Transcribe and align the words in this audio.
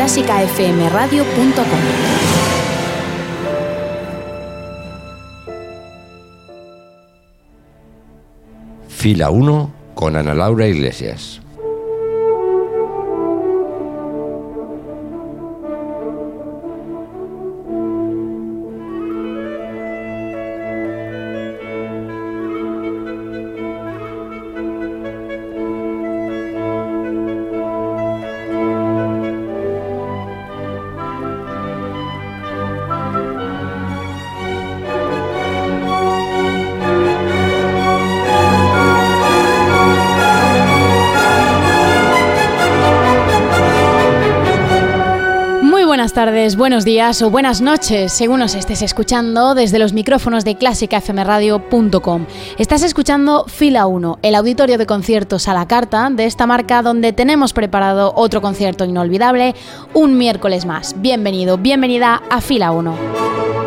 clásicafmradio.com. 0.00 1.80
Fila 8.88 9.30
1 9.30 9.72
con 9.94 10.16
Ana 10.16 10.34
Laura 10.34 10.66
Iglesias. 10.66 11.40
Tardes, 46.26 46.56
buenos 46.56 46.84
días 46.84 47.22
o 47.22 47.30
buenas 47.30 47.62
noches, 47.62 48.12
según 48.12 48.40
nos 48.40 48.54
estés 48.54 48.82
escuchando 48.82 49.54
desde 49.54 49.78
los 49.78 49.94
micrófonos 49.94 50.44
de 50.44 50.54
clásicafmradio.com. 50.54 52.26
Estás 52.58 52.82
escuchando 52.82 53.46
Fila 53.48 53.86
1, 53.86 54.18
el 54.20 54.34
auditorio 54.34 54.76
de 54.76 54.84
conciertos 54.84 55.48
a 55.48 55.54
la 55.54 55.66
carta 55.66 56.10
de 56.10 56.26
esta 56.26 56.46
marca 56.46 56.82
donde 56.82 57.14
tenemos 57.14 57.54
preparado 57.54 58.12
otro 58.16 58.42
concierto 58.42 58.84
inolvidable 58.84 59.54
un 59.94 60.18
miércoles 60.18 60.66
más. 60.66 60.94
Bienvenido, 61.00 61.56
bienvenida 61.56 62.20
a 62.28 62.42
Fila 62.42 62.70
1. 62.70 63.59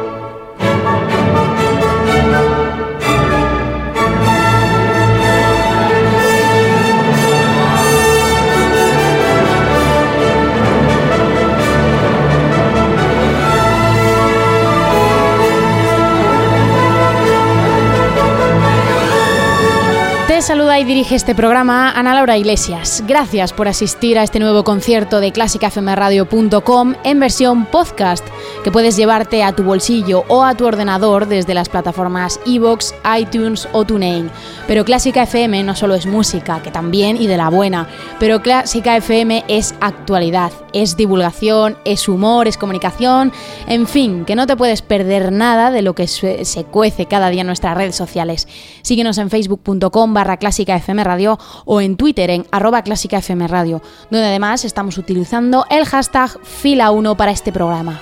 Saluda 20.44 20.78
y 20.78 20.84
dirige 20.84 21.16
este 21.16 21.36
programa 21.36 21.92
Ana 21.92 22.14
Laura 22.14 22.38
Iglesias. 22.38 23.02
Gracias 23.08 23.54
por 23.54 23.70
asistir 23.70 24.20
a 24.20 24.24
este 24.24 24.40
nuevo 24.40 24.66
concierto 24.66 25.22
de 25.22 25.32
clásicafmradio.com 25.32 26.96
en 27.06 27.20
versión 27.22 27.66
podcast 27.66 28.28
que 28.64 28.72
puedes 28.72 28.96
llevarte 28.96 29.44
a 29.44 29.54
tu 29.54 29.64
bolsillo 29.64 30.24
o 30.30 30.44
a 30.44 30.56
tu 30.56 30.66
ordenador 30.66 31.28
desde 31.28 31.54
las 31.54 31.70
plataformas 31.70 32.40
iVoox, 32.46 32.94
iTunes 33.20 33.68
o 33.74 33.84
TuneIn. 33.84 34.32
Pero 34.68 34.86
Clásica 34.86 35.24
FM 35.24 35.64
no 35.64 35.76
solo 35.76 35.96
es 35.96 36.06
música, 36.06 36.62
que 36.62 36.72
también 36.72 37.22
y 37.22 37.28
de 37.28 37.38
la 37.38 37.50
buena, 37.50 37.90
pero 38.20 38.42
Clásica 38.42 38.96
FM 38.96 39.44
es 39.48 39.76
actualidad, 39.82 40.52
es 40.72 40.96
divulgación, 40.96 41.78
es 41.84 42.08
humor, 42.08 42.48
es 42.48 42.58
comunicación, 42.58 43.34
en 43.68 43.86
fin, 43.86 44.24
que 44.24 44.36
no 44.36 44.48
te 44.48 44.56
puedes 44.56 44.82
perder 44.82 45.32
nada 45.32 45.70
de 45.70 45.82
lo 45.82 45.94
que 45.94 46.08
se 46.08 46.66
cuece 46.72 47.06
cada 47.06 47.30
día 47.30 47.42
en 47.42 47.48
nuestras 47.48 47.78
redes 47.78 47.96
sociales. 47.96 48.48
Síguenos 48.82 49.18
en 49.18 49.30
facebook.com 49.30 50.14
barra 50.14 50.38
Clásica 50.38 50.76
FM 50.76 51.04
Radio 51.04 51.38
o 51.66 51.82
en 51.82 51.98
Twitter 51.98 52.30
en 52.30 52.46
arroba 52.52 52.84
Clásica 52.84 53.18
FM 53.18 53.48
Radio, 53.48 53.82
donde 54.10 54.28
además 54.28 54.64
estamos 54.64 54.98
utilizando 54.98 55.66
el 55.70 55.86
hashtag 55.86 56.32
Fila1 56.42 57.16
para 57.18 57.32
este 57.32 57.52
programa. 57.52 58.02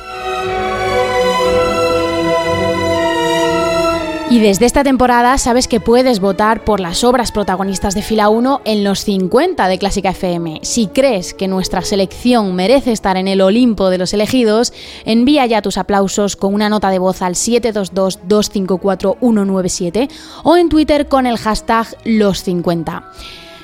Y 4.31 4.39
desde 4.39 4.65
esta 4.65 4.83
temporada 4.85 5.37
sabes 5.37 5.67
que 5.67 5.81
puedes 5.81 6.21
votar 6.21 6.63
por 6.63 6.79
las 6.79 7.03
obras 7.03 7.33
protagonistas 7.33 7.95
de 7.95 8.01
Fila 8.01 8.29
1 8.29 8.61
en 8.63 8.85
los 8.85 9.01
50 9.01 9.67
de 9.67 9.77
Clásica 9.77 10.11
FM. 10.11 10.61
Si 10.63 10.87
crees 10.87 11.33
que 11.33 11.49
nuestra 11.49 11.81
selección 11.81 12.55
merece 12.55 12.93
estar 12.93 13.17
en 13.17 13.27
el 13.27 13.41
Olimpo 13.41 13.89
de 13.89 13.97
los 13.97 14.13
elegidos, 14.13 14.71
envía 15.03 15.45
ya 15.47 15.61
tus 15.61 15.77
aplausos 15.77 16.37
con 16.37 16.53
una 16.53 16.69
nota 16.69 16.91
de 16.91 16.99
voz 16.99 17.21
al 17.21 17.35
722-254-197 17.35 20.09
o 20.45 20.55
en 20.55 20.69
Twitter 20.69 21.09
con 21.09 21.27
el 21.27 21.37
hashtag 21.37 21.87
los 22.05 22.41
50. 22.41 23.11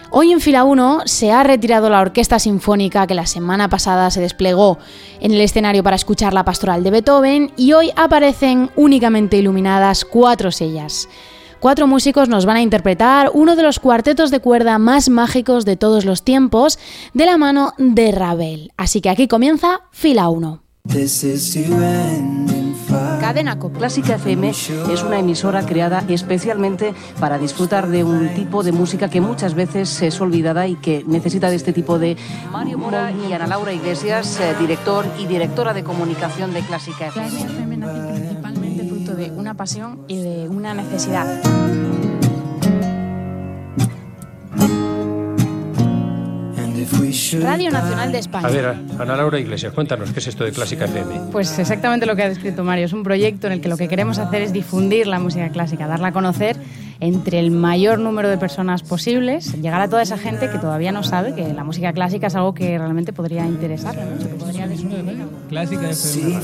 Hoy 0.09 0.31
en 0.31 0.39
fila 0.39 0.63
1 0.63 1.01
se 1.05 1.31
ha 1.31 1.43
retirado 1.43 1.89
la 1.89 1.99
orquesta 1.99 2.39
sinfónica 2.39 3.07
que 3.07 3.13
la 3.13 3.25
semana 3.25 3.69
pasada 3.69 4.09
se 4.09 4.21
desplegó 4.21 4.77
en 5.19 5.33
el 5.33 5.41
escenario 5.41 5.83
para 5.83 5.97
escuchar 5.97 6.33
la 6.33 6.45
pastoral 6.45 6.83
de 6.83 6.91
Beethoven 6.91 7.51
y 7.57 7.73
hoy 7.73 7.91
aparecen 7.95 8.71
únicamente 8.77 9.37
iluminadas 9.37 10.05
cuatro 10.05 10.51
sellas. 10.51 11.09
Cuatro 11.59 11.87
músicos 11.87 12.29
nos 12.29 12.45
van 12.45 12.57
a 12.57 12.61
interpretar 12.61 13.31
uno 13.33 13.55
de 13.55 13.63
los 13.63 13.79
cuartetos 13.79 14.31
de 14.31 14.39
cuerda 14.39 14.77
más 14.79 15.09
mágicos 15.09 15.65
de 15.65 15.75
todos 15.75 16.05
los 16.05 16.23
tiempos 16.23 16.79
de 17.13 17.25
la 17.25 17.37
mano 17.37 17.73
de 17.77 18.11
Ravel. 18.11 18.71
Así 18.77 19.01
que 19.01 19.09
aquí 19.09 19.27
comienza 19.27 19.81
fila 19.91 20.29
1. 20.29 20.63
Cadena 23.27 23.59
Clásica 23.59 24.15
FM 24.15 24.51
es 24.51 25.03
una 25.03 25.19
emisora 25.19 25.65
creada 25.65 26.01
especialmente 26.07 26.93
para 27.19 27.37
disfrutar 27.37 27.89
de 27.89 28.05
un 28.05 28.33
tipo 28.35 28.63
de 28.63 28.71
música 28.71 29.09
que 29.09 29.19
muchas 29.19 29.53
veces 29.53 30.01
es 30.01 30.21
olvidada 30.21 30.65
y 30.65 30.75
que 30.75 31.03
necesita 31.05 31.49
de 31.49 31.57
este 31.57 31.73
tipo 31.73 31.99
de... 31.99 32.15
Mario 32.53 32.77
Mora 32.77 33.11
y 33.11 33.33
Ana 33.33 33.45
Laura 33.45 33.73
Iglesias, 33.73 34.39
eh, 34.39 34.55
director 34.57 35.05
y 35.19 35.25
directora 35.25 35.73
de 35.73 35.83
comunicación 35.83 36.53
de 36.53 36.61
Clásica 36.61 37.07
FM. 37.07 37.29
Clásica 37.29 37.51
FM 37.51 37.77
nace 37.77 38.13
principalmente 38.13 38.83
fruto 38.85 39.13
de 39.13 39.29
una 39.31 39.55
pasión 39.55 40.05
y 40.07 40.21
de 40.21 40.47
una 40.47 40.73
necesidad. 40.73 41.27
Radio 47.41 47.71
Nacional 47.71 48.11
de 48.11 48.19
España. 48.19 48.47
A 48.47 48.51
ver, 48.51 48.75
Ana 48.99 49.15
Laura 49.15 49.39
Iglesias, 49.39 49.73
cuéntanos, 49.73 50.11
¿qué 50.11 50.19
es 50.19 50.27
esto 50.27 50.43
de 50.43 50.51
Clásica 50.51 50.85
FM? 50.85 51.31
Pues 51.31 51.57
exactamente 51.57 52.05
lo 52.05 52.15
que 52.15 52.23
ha 52.23 52.29
descrito 52.29 52.63
Mario. 52.63 52.85
Es 52.85 52.93
un 52.93 53.03
proyecto 53.03 53.47
en 53.47 53.53
el 53.53 53.61
que 53.61 53.69
lo 53.69 53.77
que 53.77 53.87
queremos 53.87 54.19
hacer 54.19 54.41
es 54.41 54.53
difundir 54.53 55.07
la 55.07 55.19
música 55.19 55.49
clásica, 55.49 55.87
darla 55.87 56.09
a 56.09 56.11
conocer 56.11 56.57
entre 56.99 57.39
el 57.39 57.51
mayor 57.51 57.99
número 57.99 58.29
de 58.29 58.37
personas 58.37 58.83
posibles, 58.83 59.53
llegar 59.61 59.81
a 59.81 59.87
toda 59.87 60.01
esa 60.01 60.17
gente 60.17 60.49
que 60.49 60.57
todavía 60.57 60.91
no 60.91 61.03
sabe 61.03 61.33
que 61.35 61.53
la 61.53 61.63
música 61.63 61.93
clásica 61.93 62.27
es 62.27 62.35
algo 62.35 62.53
que 62.53 62.77
realmente 62.77 63.13
podría 63.13 63.45
interesarle 63.45 64.05
mucho, 64.05 64.29
que 64.29 64.35
podría 64.35 64.67
Clásica 65.49 65.89
FM. 65.89 66.39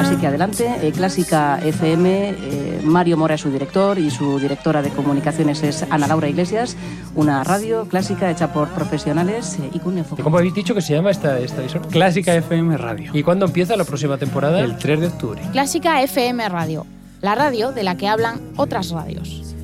Así 0.00 0.16
que 0.16 0.26
adelante, 0.26 0.66
eh, 0.82 0.92
Clásica 0.92 1.58
FM, 1.62 2.30
eh, 2.30 2.34
Mario 2.82 3.16
Mora 3.16 3.34
es 3.34 3.40
su 3.40 3.50
director 3.50 3.98
y 3.98 4.10
su 4.10 4.38
directora 4.38 4.82
de 4.82 4.90
comunicaciones 4.90 5.62
es 5.62 5.84
Ana 5.90 6.06
Laura 6.06 6.28
Iglesias, 6.28 6.76
una 7.14 7.44
radio 7.44 7.86
clásica 7.86 8.30
hecha 8.30 8.52
por 8.52 8.68
profesionales 8.68 9.58
eh, 9.60 9.70
y 9.72 9.78
con 9.78 9.98
enfoque. 9.98 10.22
¿Cómo 10.22 10.38
habéis 10.38 10.54
dicho 10.54 10.74
que 10.74 10.82
se 10.82 10.94
llama 10.94 11.10
esta, 11.10 11.38
esta 11.38 11.62
Clásica 11.90 12.34
FM 12.34 12.76
Radio. 12.76 13.10
¿Y 13.14 13.22
cuándo 13.22 13.46
empieza 13.46 13.76
la 13.76 13.84
próxima 13.84 14.18
temporada? 14.18 14.60
El 14.60 14.76
3 14.76 15.00
de 15.00 15.06
octubre. 15.06 15.42
Clásica 15.52 16.02
FM 16.02 16.48
Radio, 16.48 16.86
la 17.20 17.34
radio 17.34 17.72
de 17.72 17.82
la 17.82 17.96
que 17.96 18.08
hablan 18.08 18.40
otras 18.56 18.90
radios. 18.90 19.54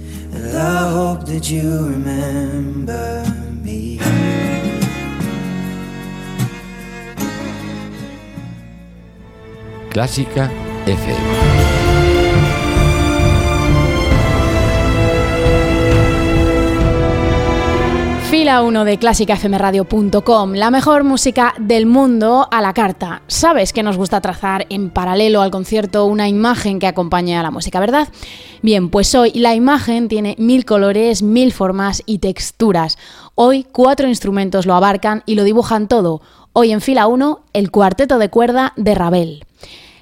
Clásica 9.91 10.51
FM. 10.87 11.76
Fila 18.37 18.61
1 18.61 18.85
de 18.85 18.99
clásicafmradio.com, 18.99 20.53
la 20.53 20.71
mejor 20.71 21.05
música 21.05 21.55
del 21.59 21.87
mundo 21.87 22.47
a 22.51 22.61
la 22.61 22.75
carta. 22.75 23.23
Sabes 23.29 23.73
que 23.73 23.83
nos 23.83 23.97
gusta 23.97 24.21
trazar 24.21 24.67
en 24.69 24.91
paralelo 24.91 25.41
al 25.41 25.51
concierto 25.51 26.05
una 26.05 26.29
imagen 26.29 26.79
que 26.79 26.87
acompañe 26.87 27.39
a 27.39 27.43
la 27.43 27.51
música, 27.51 27.81
¿verdad? 27.81 28.09
Bien, 28.61 28.91
pues 28.91 29.15
hoy 29.15 29.33
la 29.33 29.55
imagen 29.55 30.09
tiene 30.09 30.35
mil 30.37 30.67
colores, 30.67 31.23
mil 31.23 31.51
formas 31.51 32.03
y 32.05 32.19
texturas. 32.19 32.99
Hoy 33.37 33.65
cuatro 33.73 34.07
instrumentos 34.07 34.67
lo 34.67 34.75
abarcan 34.75 35.23
y 35.25 35.35
lo 35.35 35.43
dibujan 35.43 35.89
todo. 35.89 36.21
Hoy 36.53 36.73
en 36.73 36.83
fila 36.83 37.07
1, 37.07 37.41
el 37.55 37.71
cuarteto 37.71 38.19
de 38.19 38.29
cuerda 38.29 38.75
de 38.77 38.95
Ravel. 38.95 39.46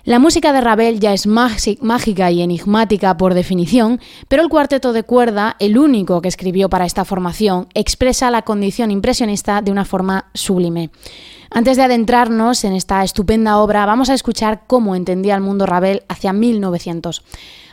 La 0.06 0.18
música 0.18 0.52
de 0.52 0.60
Ravel 0.60 1.00
ya 1.00 1.14
es 1.14 1.26
mágica 1.26 2.30
y 2.30 2.42
enigmática 2.42 3.16
por 3.16 3.32
definición, 3.32 4.02
pero 4.28 4.42
el 4.42 4.50
cuarteto 4.50 4.92
de 4.92 5.02
cuerda, 5.02 5.56
el 5.60 5.78
único 5.78 6.20
que 6.20 6.28
escribió 6.28 6.68
para 6.68 6.84
esta 6.84 7.06
formación, 7.06 7.68
expresa 7.72 8.30
la 8.30 8.42
condición 8.42 8.90
impresionista 8.90 9.62
de 9.62 9.70
una 9.70 9.86
forma 9.86 10.26
sublime. 10.34 10.90
Antes 11.50 11.78
de 11.78 11.84
adentrarnos 11.84 12.64
en 12.64 12.74
esta 12.74 13.02
estupenda 13.02 13.56
obra, 13.56 13.86
vamos 13.86 14.10
a 14.10 14.14
escuchar 14.14 14.64
cómo 14.66 14.94
entendía 14.94 15.36
el 15.36 15.40
mundo 15.40 15.64
Ravel 15.64 16.02
hacia 16.06 16.34
1900. 16.34 17.22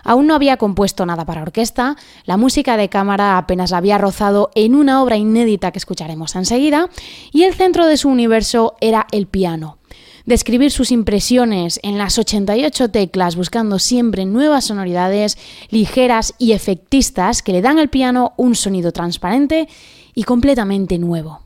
Aún 0.05 0.25
no 0.25 0.33
había 0.33 0.55
compuesto 0.55 1.05
nada 1.05 1.25
para 1.25 1.41
orquesta, 1.41 1.97
la 2.23 2.37
música 2.37 2.77
de 2.77 2.87
cámara 2.87 3.37
apenas 3.37 3.71
la 3.71 3.77
había 3.77 3.97
rozado 3.97 4.51
en 4.55 4.75
una 4.75 5.03
obra 5.03 5.17
inédita 5.17 5.71
que 5.71 5.79
escucharemos 5.79 6.37
enseguida, 6.37 6.89
y 7.33 7.43
el 7.43 7.55
centro 7.55 7.87
de 7.87 7.97
su 7.97 8.07
universo 8.07 8.77
era 8.79 9.05
el 9.11 9.27
piano 9.27 9.80
describir 10.25 10.71
sus 10.71 10.91
impresiones 10.91 11.79
en 11.83 11.97
las 11.97 12.17
88 12.17 12.89
teclas 12.89 13.35
buscando 13.35 13.79
siempre 13.79 14.25
nuevas 14.25 14.65
sonoridades 14.65 15.37
ligeras 15.69 16.33
y 16.37 16.53
efectistas 16.53 17.41
que 17.41 17.53
le 17.53 17.61
dan 17.61 17.79
al 17.79 17.89
piano 17.89 18.33
un 18.37 18.55
sonido 18.55 18.91
transparente 18.91 19.67
y 20.13 20.23
completamente 20.23 20.97
nuevo. 20.97 21.41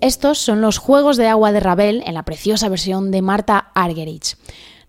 Estos 0.00 0.38
son 0.38 0.62
los 0.62 0.78
Juegos 0.78 1.18
de 1.18 1.28
Agua 1.28 1.52
de 1.52 1.60
Ravel 1.60 2.02
en 2.06 2.14
la 2.14 2.22
preciosa 2.22 2.70
versión 2.70 3.10
de 3.10 3.20
Marta 3.20 3.70
Argerich. 3.74 4.36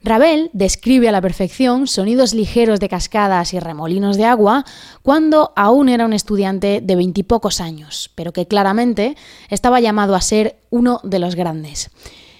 Ravel 0.03 0.49
describe 0.53 1.09
a 1.09 1.11
la 1.11 1.21
perfección 1.21 1.85
sonidos 1.85 2.33
ligeros 2.33 2.79
de 2.79 2.87
cascadas 2.87 3.53
y 3.53 3.59
remolinos 3.59 4.15
de 4.15 4.23
agua 4.23 4.65
cuando 5.03 5.51
aún 5.57 5.89
era 5.89 6.05
un 6.05 6.13
estudiante 6.13 6.79
de 6.81 6.95
veintipocos 6.95 7.59
años, 7.59 8.09
pero 8.15 8.31
que 8.31 8.47
claramente 8.47 9.17
estaba 9.49 9.81
llamado 9.81 10.15
a 10.15 10.21
ser 10.21 10.55
uno 10.69 11.01
de 11.03 11.19
los 11.19 11.35
grandes. 11.35 11.91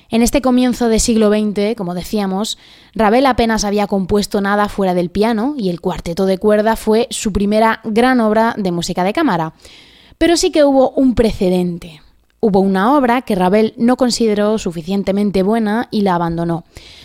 En 0.10 0.22
este 0.22 0.42
comienzo 0.42 0.88
del 0.88 1.00
siglo 1.02 1.30
XX, 1.30 1.76
como 1.76 1.94
decíamos, 1.94 2.58
Ravel 2.96 3.26
apenas 3.26 3.66
había 3.66 3.88
compuesto 3.88 4.40
nada 4.40 4.70
fuera 4.70 4.94
del 4.94 5.10
piano 5.10 5.56
y 5.58 5.70
el 5.70 5.82
cuarteto 5.82 6.26
de 6.26 6.38
cuerda 6.38 6.78
fue 6.78 7.08
su 7.12 7.34
primera 7.34 7.82
gran 7.84 8.22
obra 8.22 8.56
de 8.58 8.72
música 8.72 9.04
de 9.04 9.14
cámara. 9.14 9.54
Pero 10.18 10.38
sí 10.38 10.52
que 10.52 10.64
hubo 10.64 10.92
un 10.92 11.16
precedente. 11.16 12.02
Hubo 12.44 12.60
una 12.60 12.98
obra 12.98 13.22
que 13.22 13.36
Ravel 13.36 13.76
no 13.78 13.98
consideró 13.98 14.58
suficientemente 14.58 15.44
buena 15.44 15.88
y 15.92 16.02
la 16.02 16.16
abandonó. 16.16 16.64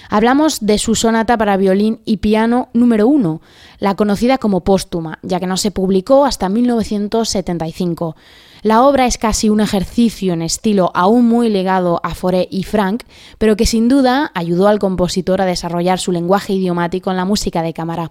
Hablamos 0.08 0.64
de 0.64 0.78
su 0.78 0.94
sonata 0.94 1.36
para 1.36 1.58
violín 1.58 2.00
y 2.06 2.16
piano 2.16 2.70
número 2.72 3.06
1, 3.06 3.42
la 3.78 3.96
conocida 3.96 4.38
como 4.38 4.64
póstuma, 4.64 5.18
ya 5.22 5.38
que 5.38 5.46
no 5.46 5.58
se 5.58 5.70
publicó 5.70 6.24
hasta 6.24 6.48
1975. 6.48 8.16
La 8.62 8.82
obra 8.82 9.04
es 9.04 9.18
casi 9.18 9.50
un 9.50 9.60
ejercicio 9.60 10.32
en 10.32 10.40
estilo 10.40 10.90
aún 10.94 11.28
muy 11.28 11.50
legado 11.50 12.00
a 12.02 12.14
Fauré 12.14 12.48
y 12.50 12.62
Frank, 12.62 13.02
pero 13.36 13.58
que 13.58 13.66
sin 13.66 13.88
duda 13.88 14.32
ayudó 14.34 14.68
al 14.68 14.78
compositor 14.78 15.42
a 15.42 15.44
desarrollar 15.44 15.98
su 15.98 16.12
lenguaje 16.12 16.54
idiomático 16.54 17.10
en 17.10 17.18
la 17.18 17.26
música 17.26 17.60
de 17.60 17.74
cámara. 17.74 18.10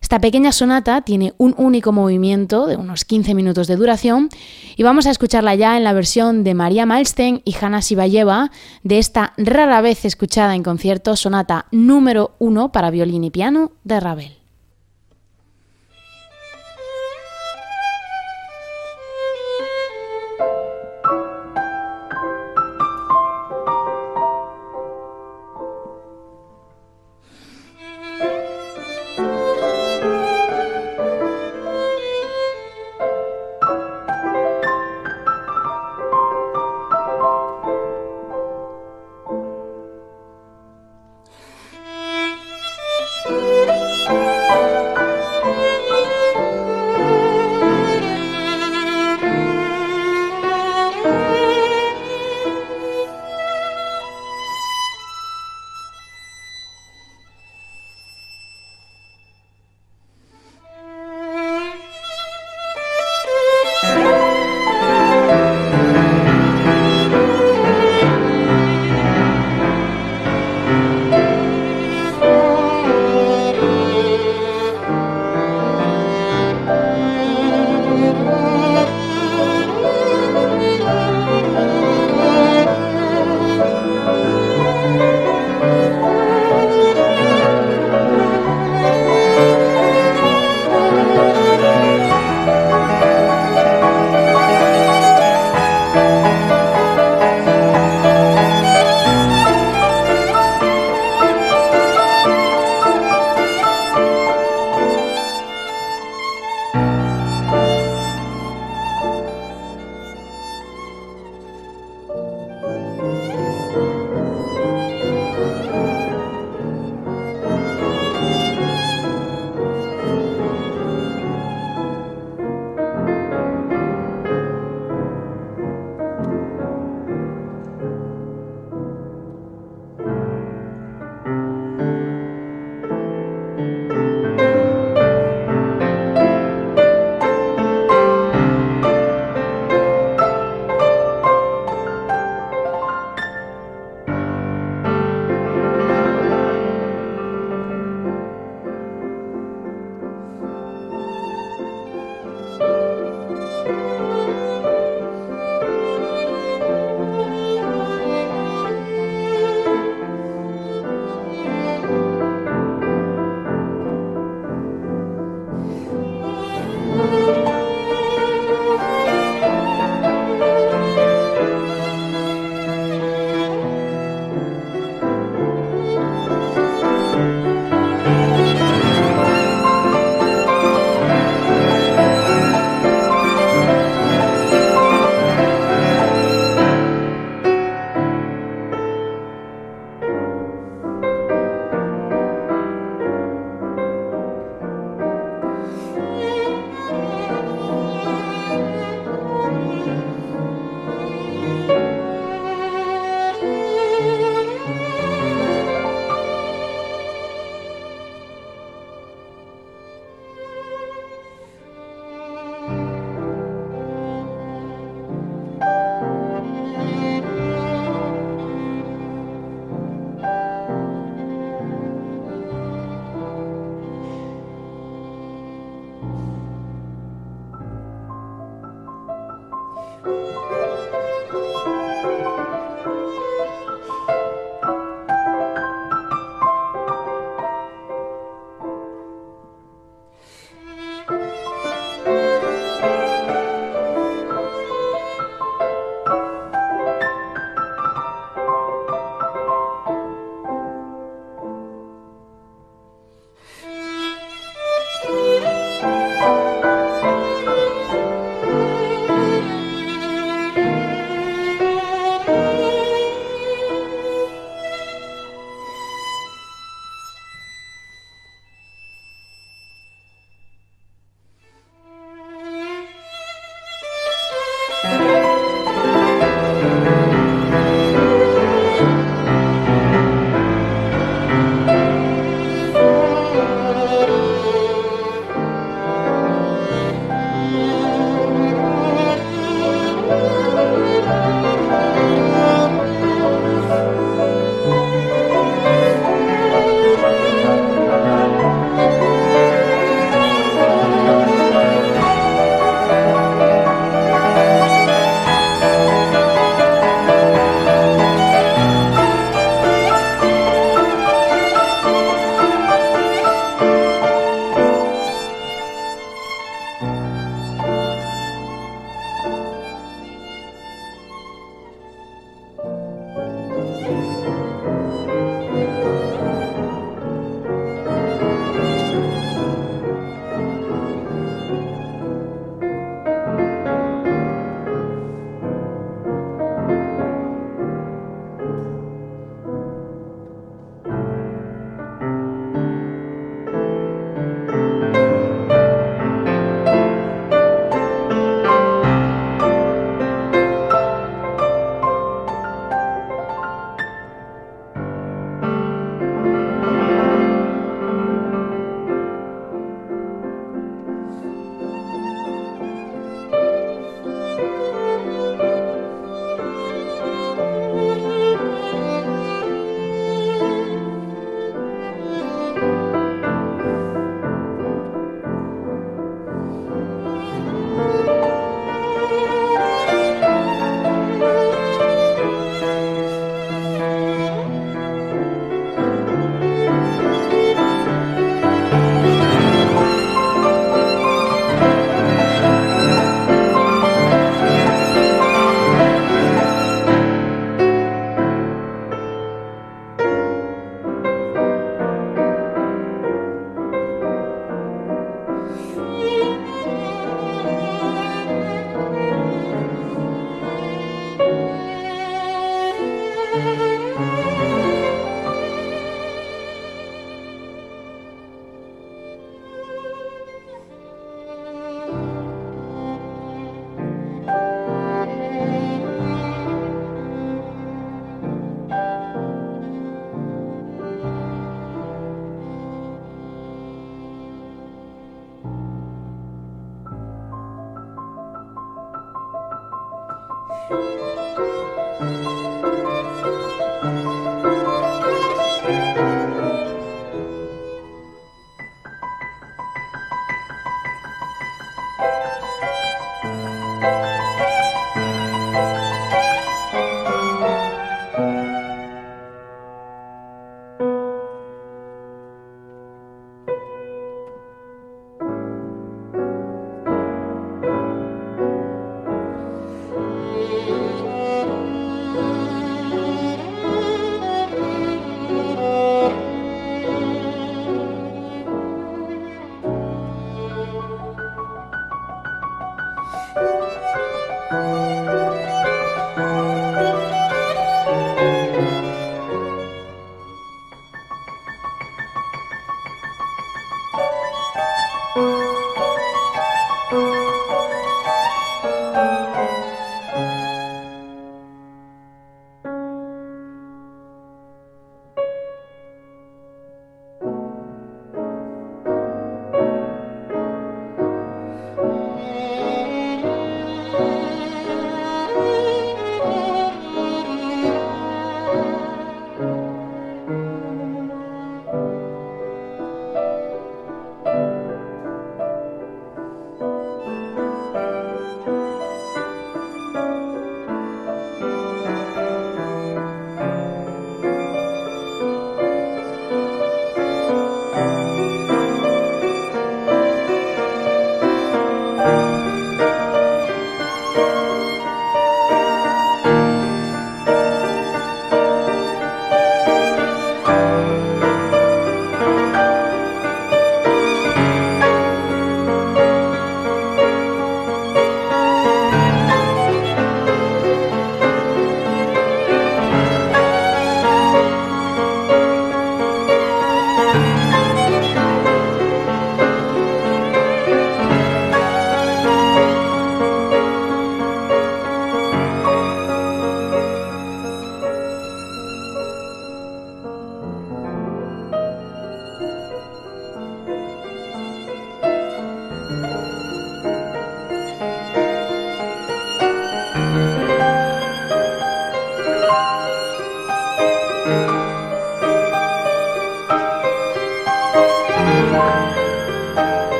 Esta 0.00 0.18
pequeña 0.18 0.52
sonata 0.52 1.02
tiene 1.02 1.34
un 1.38 1.54
único 1.58 1.92
movimiento 1.92 2.66
de 2.66 2.76
unos 2.76 3.04
15 3.04 3.34
minutos 3.34 3.66
de 3.68 3.76
duración 3.76 4.28
y 4.76 4.82
vamos 4.82 5.06
a 5.06 5.10
escucharla 5.10 5.54
ya 5.54 5.76
en 5.76 5.84
la 5.84 5.92
versión 5.92 6.42
de 6.42 6.54
María 6.54 6.86
Malstein 6.86 7.42
y 7.44 7.54
Hanna 7.60 7.82
Sibayeva 7.82 8.50
de 8.82 8.98
esta 8.98 9.34
rara 9.36 9.80
vez 9.80 10.04
escuchada 10.04 10.54
en 10.54 10.62
concierto 10.62 11.16
sonata 11.16 11.66
número 11.70 12.32
1 12.38 12.72
para 12.72 12.90
violín 12.90 13.24
y 13.24 13.30
piano 13.30 13.72
de 13.84 14.00
Ravel. 14.00 14.39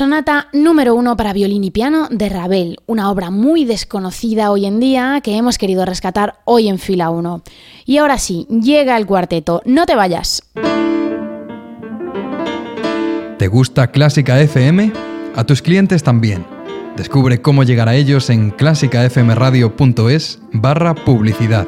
Sonata 0.00 0.48
número 0.54 0.94
uno 0.94 1.14
para 1.14 1.34
violín 1.34 1.62
y 1.62 1.70
piano 1.70 2.08
de 2.10 2.30
Ravel, 2.30 2.78
una 2.86 3.10
obra 3.10 3.30
muy 3.30 3.66
desconocida 3.66 4.50
hoy 4.50 4.64
en 4.64 4.80
día 4.80 5.20
que 5.22 5.36
hemos 5.36 5.58
querido 5.58 5.84
rescatar 5.84 6.38
hoy 6.46 6.68
en 6.68 6.78
fila 6.78 7.10
1. 7.10 7.42
Y 7.84 7.98
ahora 7.98 8.16
sí, 8.16 8.46
llega 8.48 8.96
el 8.96 9.04
cuarteto, 9.04 9.60
no 9.66 9.84
te 9.84 9.96
vayas. 9.96 10.42
¿Te 13.36 13.46
gusta 13.48 13.88
Clásica 13.88 14.40
FM? 14.40 14.90
A 15.36 15.44
tus 15.44 15.60
clientes 15.60 16.02
también. 16.02 16.46
Descubre 16.96 17.42
cómo 17.42 17.62
llegar 17.62 17.90
a 17.90 17.94
ellos 17.94 18.30
en 18.30 18.52
clásicafmradio.es 18.52 20.38
barra 20.50 20.94
publicidad. 20.94 21.66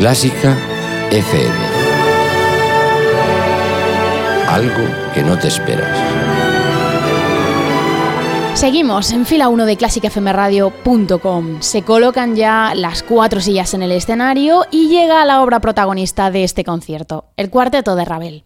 Clásica 0.00 0.56
FM. 1.10 1.54
Algo 4.48 4.88
que 5.12 5.22
no 5.22 5.38
te 5.38 5.48
esperas. 5.48 5.94
Seguimos 8.54 9.12
en 9.12 9.26
fila 9.26 9.50
1 9.50 9.66
de 9.66 9.76
clásicafmradio.com. 9.76 11.60
Se 11.60 11.82
colocan 11.82 12.34
ya 12.34 12.72
las 12.74 13.02
cuatro 13.02 13.42
sillas 13.42 13.74
en 13.74 13.82
el 13.82 13.92
escenario 13.92 14.64
y 14.70 14.88
llega 14.88 15.22
la 15.26 15.42
obra 15.42 15.60
protagonista 15.60 16.30
de 16.30 16.44
este 16.44 16.64
concierto, 16.64 17.26
el 17.36 17.50
cuarteto 17.50 17.94
de 17.94 18.06
Ravel. 18.06 18.44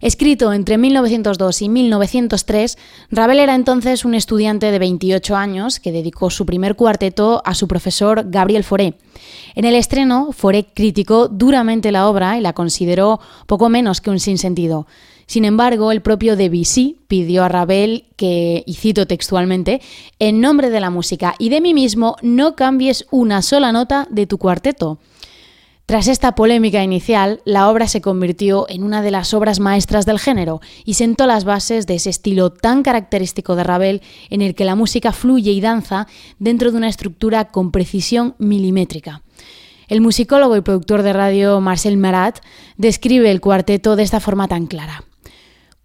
Escrito 0.00 0.52
entre 0.52 0.78
1902 0.78 1.62
y 1.62 1.68
1903, 1.68 2.78
Ravel 3.10 3.40
era 3.40 3.54
entonces 3.54 4.04
un 4.04 4.14
estudiante 4.14 4.70
de 4.70 4.78
28 4.78 5.34
años 5.34 5.80
que 5.80 5.92
dedicó 5.92 6.30
su 6.30 6.46
primer 6.46 6.76
cuarteto 6.76 7.42
a 7.44 7.54
su 7.54 7.66
profesor 7.66 8.24
Gabriel 8.28 8.64
Fauré. 8.64 8.94
En 9.56 9.64
el 9.64 9.74
estreno, 9.74 10.30
Fauré 10.32 10.66
criticó 10.72 11.28
duramente 11.28 11.90
la 11.90 12.08
obra 12.08 12.38
y 12.38 12.40
la 12.40 12.52
consideró 12.52 13.18
poco 13.46 13.68
menos 13.68 14.00
que 14.00 14.10
un 14.10 14.20
sinsentido. 14.20 14.86
Sin 15.26 15.44
embargo, 15.44 15.92
el 15.92 16.00
propio 16.00 16.36
Debussy 16.36 16.96
pidió 17.06 17.44
a 17.44 17.48
Ravel 17.48 18.06
que, 18.16 18.62
y 18.66 18.74
cito 18.74 19.06
textualmente, 19.06 19.82
en 20.18 20.40
nombre 20.40 20.70
de 20.70 20.80
la 20.80 20.88
música 20.88 21.34
y 21.38 21.50
de 21.50 21.60
mí 21.60 21.74
mismo, 21.74 22.16
no 22.22 22.54
cambies 22.56 23.04
una 23.10 23.42
sola 23.42 23.70
nota 23.70 24.06
de 24.10 24.26
tu 24.26 24.38
cuarteto. 24.38 24.98
Tras 25.88 26.06
esta 26.06 26.34
polémica 26.34 26.82
inicial, 26.82 27.40
la 27.46 27.70
obra 27.70 27.88
se 27.88 28.02
convirtió 28.02 28.66
en 28.68 28.82
una 28.84 29.00
de 29.00 29.10
las 29.10 29.32
obras 29.32 29.58
maestras 29.58 30.04
del 30.04 30.18
género 30.18 30.60
y 30.84 30.94
sentó 30.94 31.26
las 31.26 31.44
bases 31.44 31.86
de 31.86 31.94
ese 31.94 32.10
estilo 32.10 32.50
tan 32.50 32.82
característico 32.82 33.56
de 33.56 33.64
Ravel 33.64 34.02
en 34.28 34.42
el 34.42 34.54
que 34.54 34.66
la 34.66 34.74
música 34.74 35.12
fluye 35.12 35.50
y 35.50 35.62
danza 35.62 36.06
dentro 36.38 36.70
de 36.70 36.76
una 36.76 36.90
estructura 36.90 37.46
con 37.46 37.70
precisión 37.70 38.34
milimétrica. 38.36 39.22
El 39.88 40.02
musicólogo 40.02 40.58
y 40.58 40.60
productor 40.60 41.02
de 41.02 41.14
radio 41.14 41.58
Marcel 41.62 41.96
Marat 41.96 42.40
describe 42.76 43.30
el 43.30 43.40
cuarteto 43.40 43.96
de 43.96 44.02
esta 44.02 44.20
forma 44.20 44.46
tan 44.46 44.66
clara. 44.66 45.07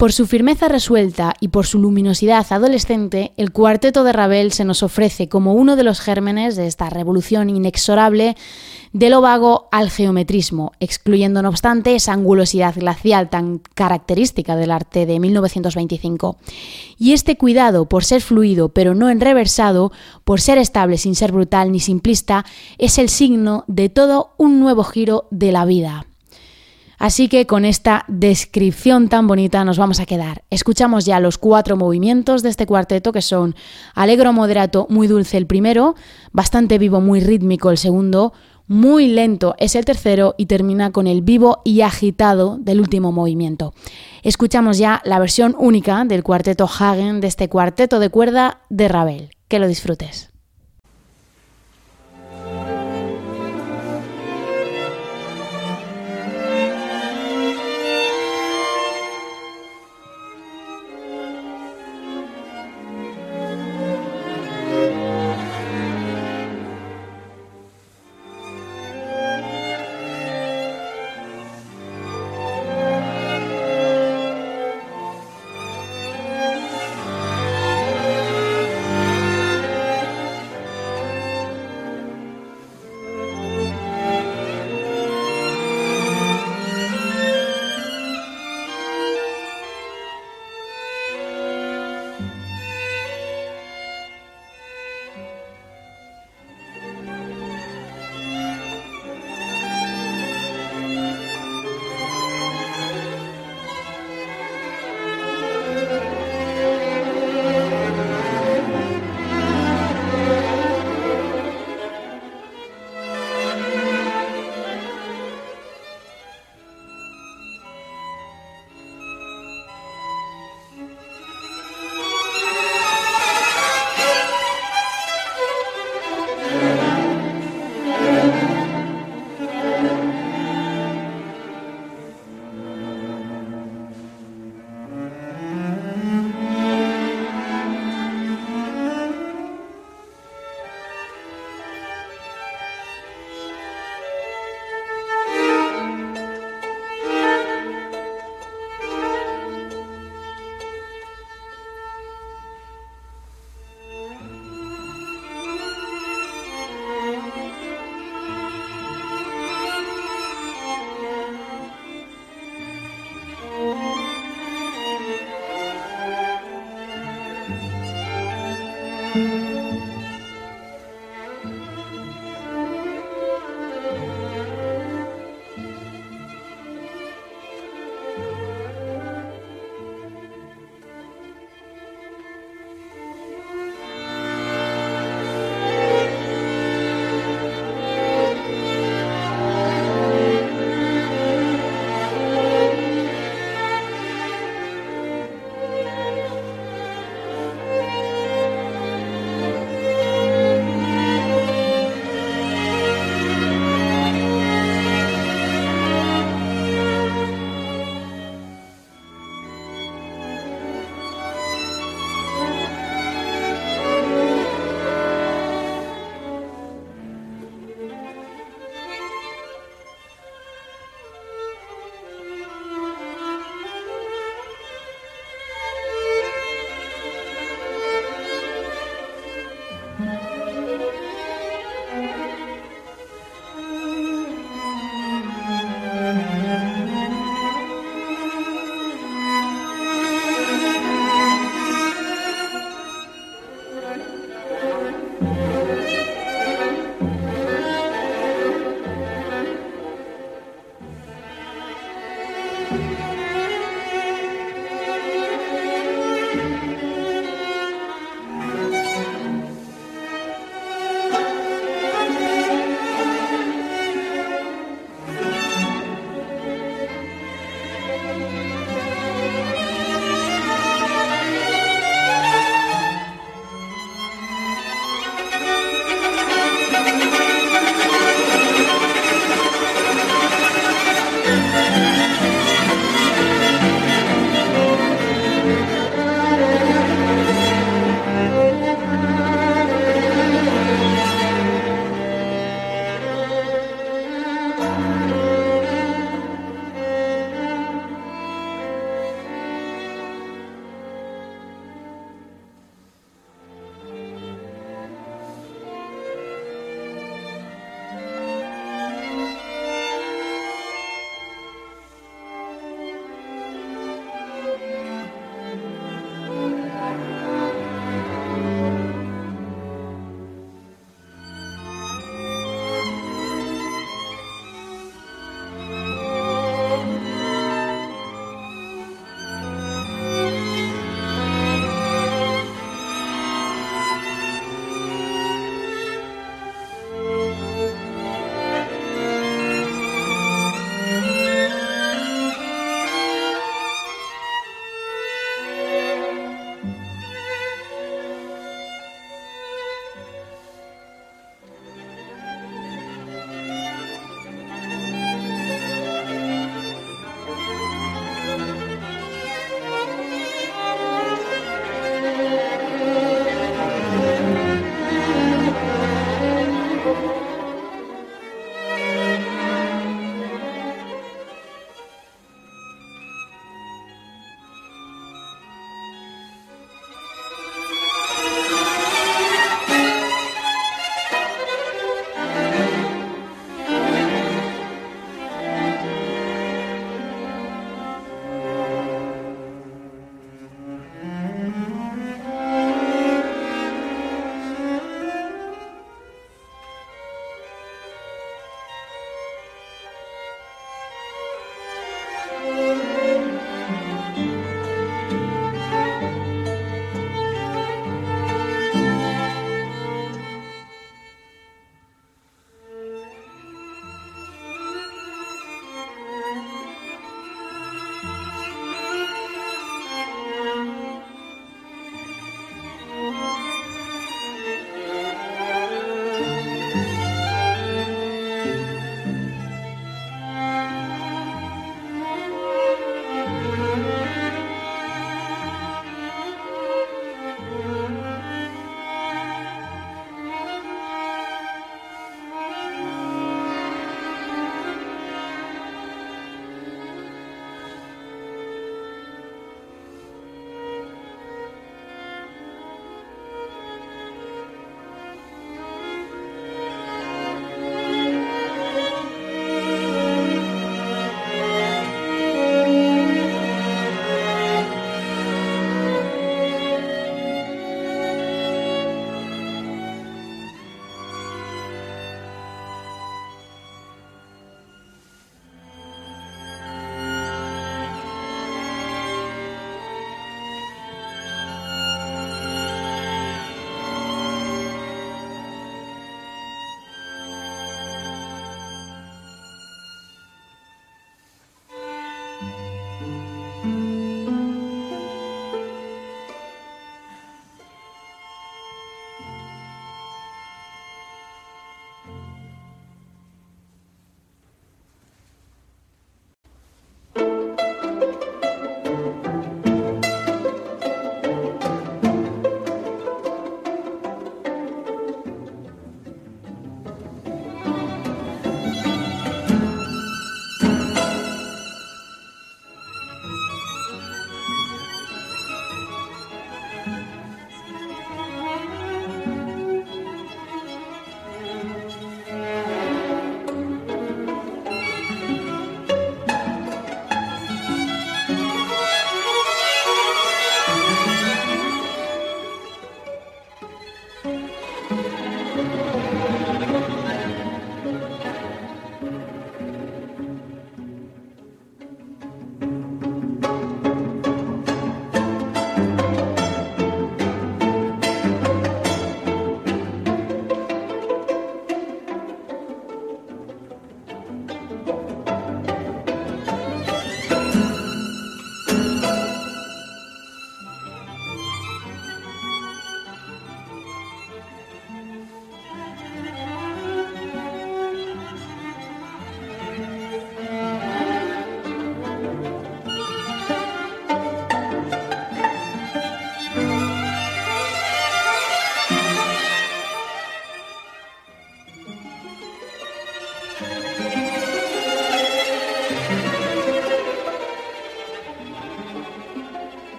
Por 0.00 0.14
su 0.14 0.26
firmeza 0.26 0.66
resuelta 0.66 1.34
y 1.40 1.48
por 1.48 1.66
su 1.66 1.78
luminosidad 1.78 2.46
adolescente, 2.48 3.32
el 3.36 3.52
cuarteto 3.52 4.02
de 4.02 4.14
Ravel 4.14 4.50
se 4.50 4.64
nos 4.64 4.82
ofrece 4.82 5.28
como 5.28 5.52
uno 5.52 5.76
de 5.76 5.84
los 5.84 6.00
gérmenes 6.00 6.56
de 6.56 6.66
esta 6.66 6.88
revolución 6.88 7.50
inexorable 7.50 8.34
de 8.94 9.10
lo 9.10 9.20
vago 9.20 9.68
al 9.70 9.90
geometrismo, 9.90 10.72
excluyendo 10.80 11.42
no 11.42 11.50
obstante 11.50 11.94
esa 11.94 12.14
angulosidad 12.14 12.76
glacial 12.76 13.28
tan 13.28 13.60
característica 13.74 14.56
del 14.56 14.70
arte 14.70 15.04
de 15.04 15.20
1925. 15.20 16.38
Y 16.96 17.12
este 17.12 17.36
cuidado 17.36 17.84
por 17.86 18.02
ser 18.02 18.22
fluido 18.22 18.70
pero 18.70 18.94
no 18.94 19.10
enreversado, 19.10 19.92
por 20.24 20.40
ser 20.40 20.56
estable 20.56 20.96
sin 20.96 21.14
ser 21.14 21.30
brutal 21.30 21.72
ni 21.72 21.78
simplista, 21.78 22.46
es 22.78 22.96
el 22.96 23.10
signo 23.10 23.64
de 23.66 23.90
todo 23.90 24.30
un 24.38 24.60
nuevo 24.60 24.82
giro 24.82 25.28
de 25.30 25.52
la 25.52 25.66
vida. 25.66 26.06
Así 27.00 27.28
que 27.28 27.46
con 27.46 27.64
esta 27.64 28.04
descripción 28.08 29.08
tan 29.08 29.26
bonita 29.26 29.64
nos 29.64 29.78
vamos 29.78 30.00
a 30.00 30.06
quedar. 30.06 30.44
Escuchamos 30.50 31.06
ya 31.06 31.18
los 31.18 31.38
cuatro 31.38 31.78
movimientos 31.78 32.42
de 32.42 32.50
este 32.50 32.66
cuarteto 32.66 33.10
que 33.10 33.22
son 33.22 33.56
alegro 33.94 34.34
moderato, 34.34 34.86
muy 34.90 35.06
dulce 35.06 35.38
el 35.38 35.46
primero, 35.46 35.94
bastante 36.30 36.76
vivo, 36.76 37.00
muy 37.00 37.20
rítmico 37.20 37.70
el 37.70 37.78
segundo, 37.78 38.34
muy 38.66 39.08
lento 39.08 39.54
es 39.58 39.76
el 39.76 39.86
tercero 39.86 40.34
y 40.36 40.44
termina 40.44 40.92
con 40.92 41.06
el 41.06 41.22
vivo 41.22 41.62
y 41.64 41.80
agitado 41.80 42.58
del 42.60 42.80
último 42.80 43.12
movimiento. 43.12 43.72
Escuchamos 44.22 44.76
ya 44.76 45.00
la 45.06 45.18
versión 45.18 45.56
única 45.58 46.04
del 46.04 46.22
cuarteto 46.22 46.66
Hagen 46.66 47.22
de 47.22 47.28
este 47.28 47.48
cuarteto 47.48 47.98
de 47.98 48.10
cuerda 48.10 48.60
de 48.68 48.88
Ravel. 48.88 49.30
Que 49.48 49.58
lo 49.58 49.68
disfrutes. 49.68 50.29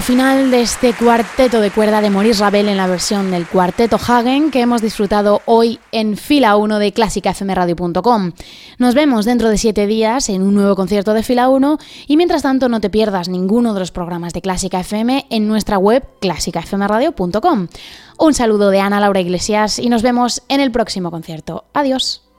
Final 0.00 0.50
de 0.50 0.62
este 0.62 0.94
cuarteto 0.94 1.60
de 1.60 1.70
cuerda 1.70 2.00
de 2.00 2.10
Maurice 2.10 2.40
Ravel 2.40 2.68
en 2.68 2.76
la 2.76 2.86
versión 2.86 3.30
del 3.30 3.46
cuarteto 3.46 3.96
Hagen 3.96 4.50
que 4.50 4.60
hemos 4.60 4.82
disfrutado 4.82 5.42
hoy 5.46 5.78
en 5.92 6.16
fila 6.16 6.56
1 6.56 6.78
de 6.78 6.92
clásicafmradio.com. 6.92 8.32
Nos 8.78 8.94
vemos 8.94 9.24
dentro 9.24 9.48
de 9.48 9.58
siete 9.58 9.86
días 9.86 10.28
en 10.28 10.42
un 10.42 10.54
nuevo 10.54 10.74
concierto 10.74 11.14
de 11.14 11.22
fila 11.22 11.48
1 11.48 11.78
y 12.06 12.16
mientras 12.16 12.42
tanto 12.42 12.68
no 12.68 12.80
te 12.80 12.90
pierdas 12.90 13.28
ninguno 13.28 13.74
de 13.74 13.80
los 13.80 13.92
programas 13.92 14.32
de 14.32 14.42
Clásica 14.42 14.80
FM 14.80 15.26
en 15.30 15.48
nuestra 15.48 15.78
web 15.78 16.04
clásicafmradio.com. 16.20 17.68
Un 18.18 18.34
saludo 18.34 18.70
de 18.70 18.80
Ana 18.80 19.00
Laura 19.00 19.20
Iglesias 19.20 19.78
y 19.78 19.88
nos 19.88 20.02
vemos 20.02 20.42
en 20.48 20.60
el 20.60 20.72
próximo 20.72 21.10
concierto. 21.10 21.64
Adiós. 21.74 22.29